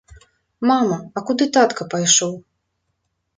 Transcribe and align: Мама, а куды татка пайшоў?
Мама, 0.69 0.97
а 1.21 1.23
куды 1.27 1.47
татка 1.59 1.87
пайшоў? 1.93 2.33